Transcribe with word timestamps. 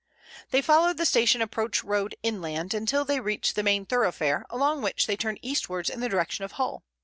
They 0.49 0.63
followed 0.63 0.97
the 0.97 1.05
station 1.05 1.43
approach 1.43 1.83
road 1.83 2.15
inland 2.23 2.73
until 2.73 3.05
they 3.05 3.19
reached 3.19 3.53
the 3.55 3.61
main 3.61 3.85
thoroughfare, 3.85 4.47
along 4.49 4.81
which 4.81 5.05
they 5.05 5.15
turned 5.15 5.37
eastwards 5.43 5.91
in 5.91 5.99
the 5.99 6.09
direction 6.09 6.43
of 6.43 6.53
Hull. 6.53 6.83